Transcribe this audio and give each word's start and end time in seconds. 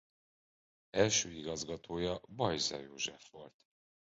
Első 0.89 1.31
igazgatója 1.31 2.21
Bajza 2.35 2.77
József 2.79 3.29
volt. 3.31 3.63